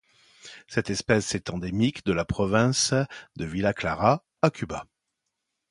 Cette 0.67 0.89
espèce 0.89 1.35
est 1.35 1.51
endémique 1.51 2.03
de 2.07 2.11
la 2.11 2.25
province 2.25 2.95
de 3.35 3.45
Villa 3.45 3.71
Clara 3.71 4.25
à 4.41 4.49
Cuba. 4.49 4.87